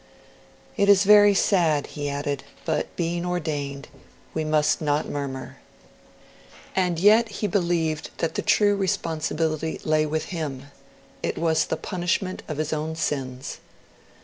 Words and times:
'It 0.77 0.89
is 0.89 1.03
very 1.03 1.35
sad,' 1.35 1.85
he 1.85 2.09
added, 2.09 2.43
'but 2.65 2.87
being 2.95 3.23
ordained, 3.23 3.87
we 4.33 4.43
must 4.43 4.81
not 4.81 5.07
murmur.' 5.07 5.57
And 6.75 6.97
yet 6.99 7.29
he 7.29 7.45
believed 7.45 8.09
that 8.17 8.33
the 8.33 8.41
true 8.41 8.75
responsibility 8.75 9.79
lay 9.83 10.07
with 10.07 10.29
him; 10.33 10.71
it 11.21 11.37
was 11.37 11.65
the 11.67 11.77
punishment 11.77 12.41
of 12.47 12.57
his 12.57 12.73
own 12.73 12.95
sins. 12.95 13.59